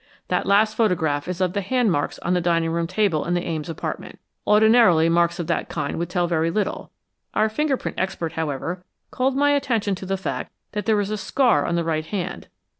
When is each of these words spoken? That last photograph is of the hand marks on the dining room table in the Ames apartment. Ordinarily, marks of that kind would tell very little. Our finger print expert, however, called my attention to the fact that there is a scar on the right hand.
That 0.29 0.47
last 0.47 0.75
photograph 0.75 1.27
is 1.27 1.41
of 1.41 1.53
the 1.53 1.61
hand 1.61 1.91
marks 1.91 2.17
on 2.17 2.33
the 2.33 2.41
dining 2.41 2.71
room 2.71 2.87
table 2.87 3.23
in 3.23 3.35
the 3.35 3.43
Ames 3.45 3.69
apartment. 3.69 4.17
Ordinarily, 4.47 5.09
marks 5.09 5.37
of 5.37 5.45
that 5.45 5.69
kind 5.69 5.99
would 5.99 6.09
tell 6.09 6.25
very 6.25 6.49
little. 6.49 6.89
Our 7.35 7.49
finger 7.49 7.77
print 7.77 7.99
expert, 7.99 8.31
however, 8.31 8.83
called 9.11 9.35
my 9.35 9.51
attention 9.51 9.93
to 9.93 10.07
the 10.07 10.17
fact 10.17 10.51
that 10.71 10.87
there 10.87 10.99
is 10.99 11.11
a 11.11 11.17
scar 11.17 11.67
on 11.67 11.75
the 11.75 11.83
right 11.83 12.07
hand. 12.07 12.47